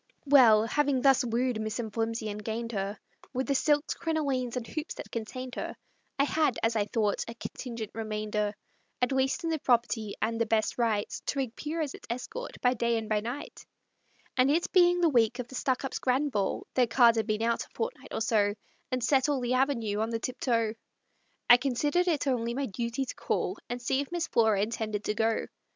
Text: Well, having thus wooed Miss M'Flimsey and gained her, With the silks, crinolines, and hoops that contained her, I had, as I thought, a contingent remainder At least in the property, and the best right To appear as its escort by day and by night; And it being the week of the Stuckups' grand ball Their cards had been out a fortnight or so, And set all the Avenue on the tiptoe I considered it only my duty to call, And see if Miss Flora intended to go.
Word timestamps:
Well, 0.25 0.65
having 0.65 0.99
thus 1.03 1.23
wooed 1.23 1.61
Miss 1.61 1.79
M'Flimsey 1.79 2.27
and 2.31 2.43
gained 2.43 2.71
her, 2.71 2.97
With 3.33 3.45
the 3.45 3.53
silks, 3.53 3.93
crinolines, 3.93 4.55
and 4.57 4.65
hoops 4.65 4.95
that 4.95 5.11
contained 5.11 5.53
her, 5.53 5.75
I 6.17 6.23
had, 6.23 6.57
as 6.63 6.75
I 6.75 6.85
thought, 6.85 7.23
a 7.27 7.35
contingent 7.35 7.91
remainder 7.93 8.55
At 8.99 9.11
least 9.11 9.43
in 9.43 9.51
the 9.51 9.59
property, 9.59 10.15
and 10.19 10.41
the 10.41 10.47
best 10.47 10.79
right 10.79 11.07
To 11.27 11.39
appear 11.41 11.81
as 11.81 11.93
its 11.93 12.07
escort 12.09 12.59
by 12.61 12.73
day 12.73 12.97
and 12.97 13.07
by 13.09 13.19
night; 13.19 13.63
And 14.35 14.49
it 14.49 14.71
being 14.71 15.01
the 15.01 15.07
week 15.09 15.37
of 15.37 15.47
the 15.47 15.53
Stuckups' 15.53 16.01
grand 16.01 16.31
ball 16.31 16.65
Their 16.73 16.87
cards 16.87 17.17
had 17.17 17.27
been 17.27 17.43
out 17.43 17.63
a 17.63 17.67
fortnight 17.75 18.11
or 18.11 18.21
so, 18.21 18.55
And 18.89 19.03
set 19.03 19.29
all 19.29 19.39
the 19.39 19.53
Avenue 19.53 19.99
on 19.99 20.09
the 20.09 20.17
tiptoe 20.19 20.73
I 21.47 21.57
considered 21.57 22.07
it 22.07 22.25
only 22.25 22.55
my 22.55 22.65
duty 22.65 23.05
to 23.05 23.13
call, 23.13 23.59
And 23.69 23.79
see 23.79 24.01
if 24.01 24.11
Miss 24.11 24.27
Flora 24.27 24.63
intended 24.63 25.03
to 25.03 25.13
go. 25.13 25.45